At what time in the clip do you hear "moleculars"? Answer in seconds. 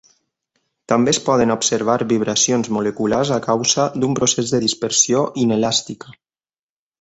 2.77-3.33